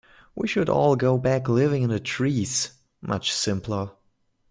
[0.33, 3.91] We should all go back to living in the trees, much simpler.